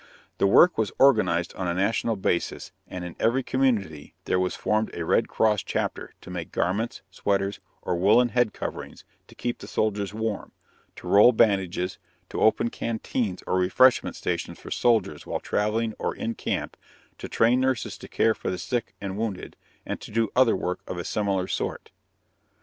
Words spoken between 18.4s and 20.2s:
the sick and wounded, and to